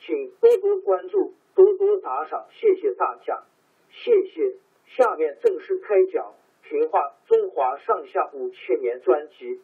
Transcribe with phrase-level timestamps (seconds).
[0.00, 1.34] 请多多关注。
[1.52, 3.44] 多多打赏，谢谢大家，
[3.90, 4.56] 谢谢。
[4.86, 6.32] 下面正式开讲
[6.68, 9.60] 《评话中华上下五千年》专辑。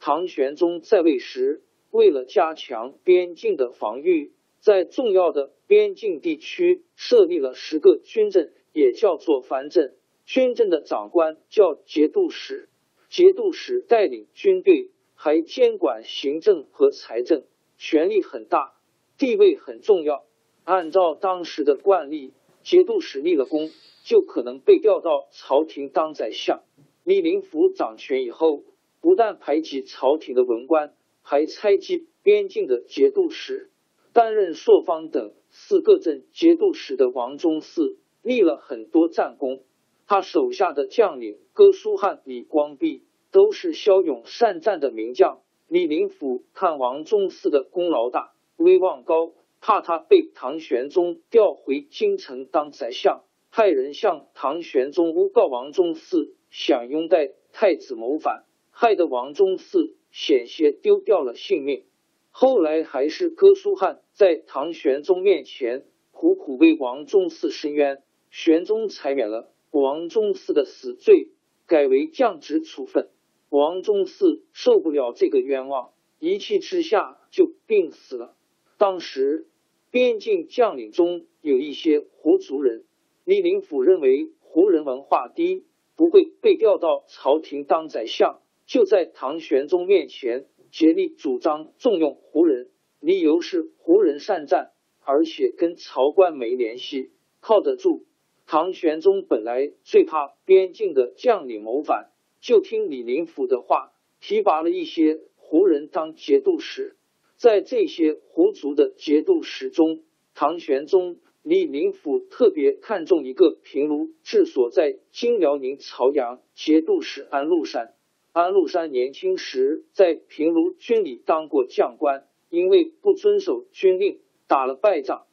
[0.00, 9.96] 唐玄宗在位时，为了加强边境的防御，在重要的边境地区设立了十个军镇，也叫做藩镇。
[10.24, 12.69] 军镇的长官叫节度使。
[13.10, 17.42] 节度使带领军队，还监管行政和财政，
[17.76, 18.74] 权力很大，
[19.18, 20.24] 地位很重要。
[20.62, 23.68] 按照当时的惯例，节度使立了功，
[24.04, 26.62] 就可能被调到朝廷当宰相。
[27.02, 28.62] 李林甫掌权以后，
[29.00, 33.72] 不但排挤朝廷的文官，还猜忌边境的节度使。
[34.12, 39.64] 担任朔方等四个镇节度使的王忠嗣，立了很多战功。
[40.10, 45.40] 他手下的将领哥舒翰、李光弼都是骁勇善战的名将。
[45.68, 53.22] 李林甫看王忠嗣的功劳大、威望高，怕他被唐玄宗调回京城当宰相，
[53.52, 61.84] 派人向唐玄宗诬告王忠嗣想拥戴太子谋反，害得王忠嗣险些丢掉了性命。
[62.32, 69.52] 后来还是哥舒翰在唐玄宗面前苦苦为王忠嗣伸冤，玄宗才免了。
[69.70, 71.28] 王忠嗣的死罪
[71.66, 73.08] 改为降职处分，
[73.48, 78.36] 王忠嗣受不了这个冤枉，一气之下就病死了。
[78.78, 79.46] 当时
[79.90, 82.84] 边境将领中有一些胡族人，
[83.24, 85.64] 李林甫认为胡人文化低，
[85.96, 98.04] 不会被调到朝廷当宰相，就在唐玄宗面前竭力主张重用胡人，理由是胡人善战，而且跟朝官没联系，靠得住。
[98.50, 106.96] 唐玄宗本来最怕边境的将领谋反，就听李林甫的话，提拔了一些胡人当节度使。
[107.36, 110.02] 在这些胡族的节度使中，
[110.34, 117.94] 唐玄宗李林甫特别看重一个平卢治所在今辽宁朝阳节度使安禄山。
[118.32, 124.18] 安禄山年轻时在平卢军里当过将官，因为不遵守军令，
[124.48, 125.26] 打了败仗，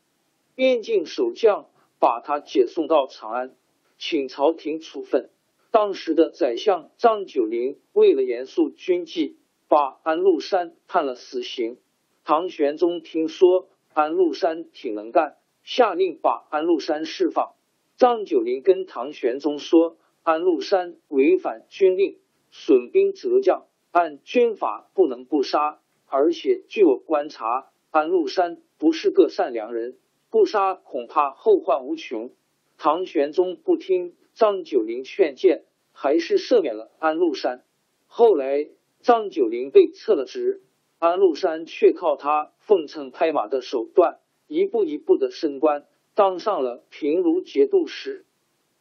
[0.53, 1.67] 边境守将。
[1.99, 3.55] 把他解送到长安，
[3.97, 5.29] 请朝廷处分。
[5.71, 9.37] 当时的宰相张九龄为了严肃军纪，
[9.67, 11.77] 把安禄山判了死刑。
[12.23, 17.53] 唐玄宗听说安禄山挺能干，下令把安禄山释放。
[17.97, 22.17] 张九龄跟唐玄宗说：“安禄山违反军令，
[22.51, 25.79] 损兵折将，按军法不能不杀。
[26.05, 29.97] 而且据我观察，安禄山不是个善良人。”
[30.29, 32.31] 不杀恐怕后患无穷。
[32.77, 37.63] 唐玄宗不听张九龄劝谏，还是赦免了安禄山。
[38.05, 38.69] 后来
[39.01, 40.61] 张九龄被撤了职，
[40.99, 48.25] 安禄山却靠他奉承拍马的手段，一步一步的升官，当上了平卢节度使。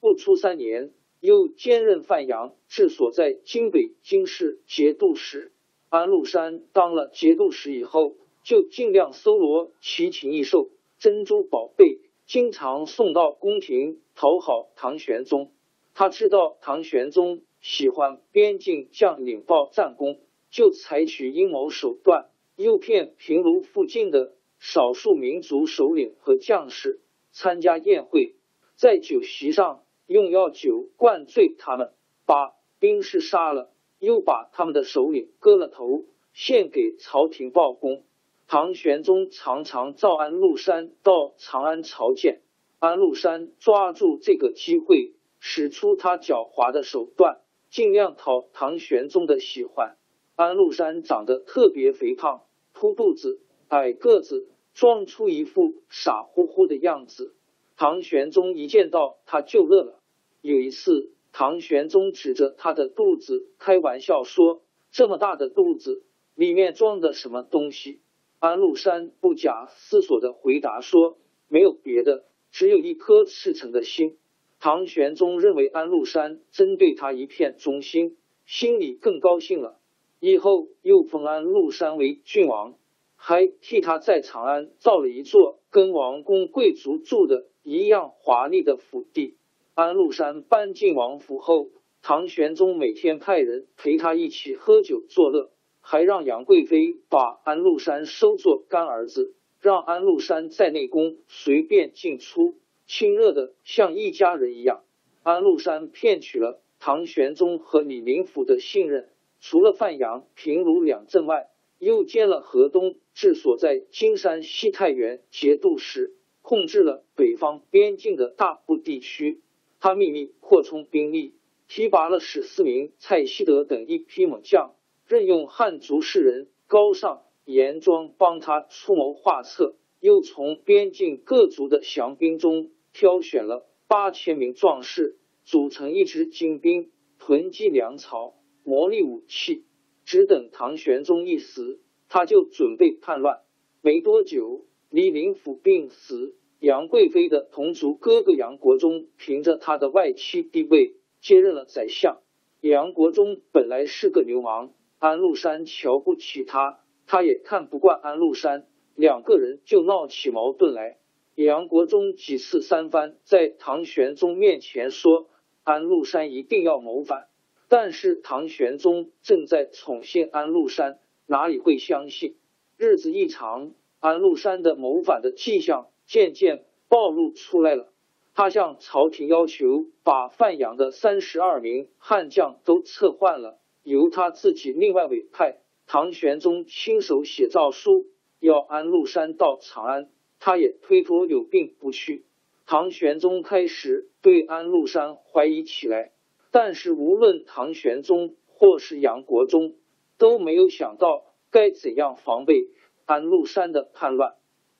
[0.00, 5.52] 不出三年，又兼任范阳治所在京北京市节度使。
[5.88, 10.68] 安禄山当了节度使以后，就尽量搜罗奇禽异兽。
[10.98, 15.52] 珍珠宝贝经常送到宫廷讨好唐玄宗。
[15.94, 20.20] 他知道唐玄宗喜欢边境将领报战功，
[20.50, 27.00] 就采取阴谋手段，诱骗平卢附近的少数民族首领和将士
[27.30, 28.34] 参加宴会，
[28.74, 31.92] 在酒席上用药酒灌醉他们，
[32.24, 38.04] 把兵士杀了，又把他们的首领割了头，献给朝廷报功。
[38.48, 42.42] 唐玄宗常常召安禄山到长安朝见，
[42.78, 47.40] 安禄山抓住这个机会，使出他狡猾的手段，
[47.70, 49.96] 尽量讨唐玄宗的喜欢。
[50.36, 57.34] 安禄山长得特别肥胖，凸肚子，矮个子，装出一副傻乎乎的样子。
[57.76, 60.00] 唐玄宗一见到他就乐了。
[60.40, 66.04] 有一次，唐玄宗指着他的肚子开玩笑说：“这么大的肚子，
[66.36, 68.02] 里面装的什么东西？”
[68.38, 71.16] 安禄山不假思索的回答说
[71.48, 74.18] ：“没有别的，只有一颗赤诚的心。”
[74.60, 79.78] 唐玄宗认为安禄山针对他一片忠心，心里更高兴了。
[80.20, 82.74] 以后又封安禄山为郡王，
[83.16, 89.36] 还替他在长安造了一座跟王公贵族住的一样华丽的府邸。
[89.74, 91.68] 安禄山搬进王府后，
[92.02, 95.50] 唐玄宗每天派人陪他一起喝酒作乐。
[95.88, 102.56] 还让杨贵妃把安禄山收作干儿子，让安禄山在内宫随便进出，
[102.88, 104.82] 亲热的像一家人一样。
[105.22, 119.40] 安禄山骗取了唐玄宗和李林甫的信任，除了范阳、平卢两镇外，又兼了河东治所在金山西太原节度使，控制了北方边境的大部地区。
[119.78, 121.34] 他秘密扩充兵力，
[121.68, 124.72] 提拔了史思明、蔡希德等一批猛将。
[125.06, 139.64] 任用汉族士人高尚严庄帮他出谋划策，又从边境各族的降兵中挑选了八千名壮士，组成一支精兵，囤积粮草、磨砺武器，
[140.04, 143.42] 只等唐玄宗一死，他就准备叛乱。
[143.80, 152.18] 没多久，李林甫病死，杨贵妃的同族哥哥杨国忠凭着他的外戚地位接任了宰相。
[152.60, 154.72] 杨国忠本来是个流氓。
[154.98, 160.98] 安禄山瞧不起他，他也看不惯安禄山，两个人就闹起矛盾来。
[161.34, 165.28] 杨国忠几次三番在唐玄宗面前说
[165.64, 167.28] 安禄山一定要谋反，
[167.68, 172.36] 但是唐玄宗正在宠幸安禄山，哪里会相信？
[172.78, 177.92] 日子一长，安禄山的谋反的迹象渐渐暴露出来了。
[178.34, 183.58] 他向朝廷要求把范阳的三十二名悍将都撤换了。
[183.86, 188.06] 由他自己另外委派，唐玄宗亲手写诏书，
[188.40, 190.10] 要安禄山到长安，
[190.40, 192.24] 他也推脱有病不去。
[192.66, 196.10] 唐玄宗开始对安禄山怀疑起来，
[196.50, 199.76] 但是无论唐玄宗或是杨国忠
[200.18, 201.22] 都没有想到
[201.52, 202.66] 该怎样防备
[203.04, 204.34] 安禄山的叛乱。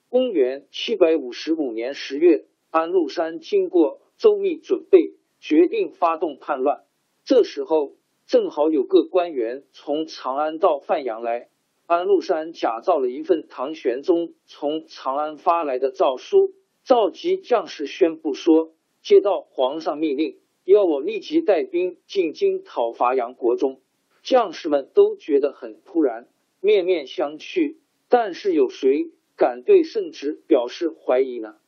[0.08, 6.82] 公元七百五十五年十月，安禄山经过周密准备，决定发动叛乱。
[7.24, 7.92] 这时候。
[8.26, 11.48] 正好有个官员从长安到范阳来，
[11.86, 16.52] 安禄山假造了一份唐玄宗从长安发来的诏书，
[16.82, 23.80] 召集将士宣布说：接到皇上命令，要我立即带兵进京讨伐杨国忠。
[24.24, 26.26] 将士们都觉得很突然，
[26.60, 27.76] 面面相觑。
[28.08, 31.58] 但是有谁敢对圣旨表示怀疑呢？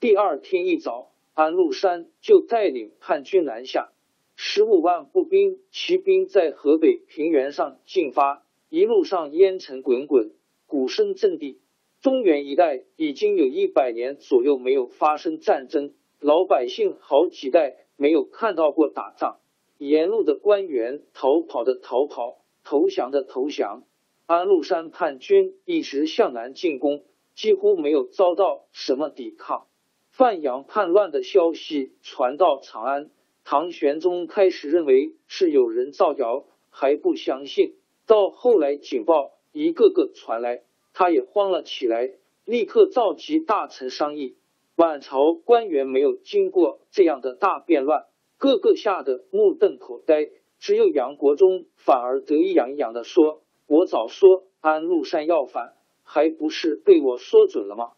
[0.00, 3.92] 第二天一早，安禄山就带领叛军南下。
[4.40, 10.30] 十五万步兵、骑兵在河北平原上进发，一路上烟尘滚滚，
[10.64, 11.60] 鼓声震地。
[12.00, 19.40] 中原一带已经有一百年左右没有发生战争，老百姓好几代没有看到过打仗。
[19.76, 23.82] 沿路的官员逃跑的逃跑，投降的投降。
[24.26, 27.02] 安禄山叛军一直向南进攻，
[27.34, 29.66] 几乎没有遭到什么抵抗。
[30.12, 33.10] 范阳叛乱的消息传到长安。
[33.50, 37.76] 唐玄宗开始认为是有人造谣，还不相信。
[38.06, 42.10] 到后来警报一个个传来，他也慌了起来，
[42.44, 44.36] 立刻召集大臣商议。
[44.76, 48.04] 满朝官员没有经过这样的大变乱，
[48.36, 50.28] 个个吓得目瞪口呆。
[50.58, 57.92] 只有杨国忠反而得意洋洋的说：“我早说安禄山要反，还不是被我说准了吗？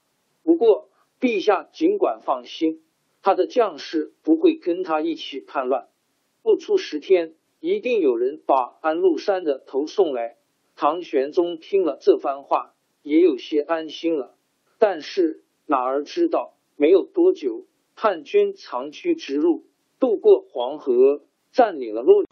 [0.45, 2.85] 不过陛下尽管放心。”
[3.23, 5.89] 他的将士不会跟他一起叛乱，
[6.43, 10.37] 不出十天，一定有人把安禄山的头送来。
[10.77, 12.73] 唐玄宗听了这番话，
[13.03, 14.35] 也有些安心了。
[14.79, 19.65] 但是哪儿知道，没有多久，叛军长驱直入，
[19.99, 21.21] 渡过黄河，
[21.53, 22.25] 占领了洛。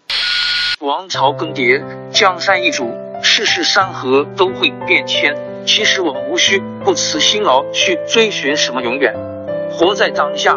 [0.80, 2.86] 王朝更迭，江山易主。
[3.20, 5.34] 世事山河都会变迁。
[5.66, 9.12] 其实我们无需不辞辛劳去追寻什么永远，
[9.70, 10.56] 活在当下，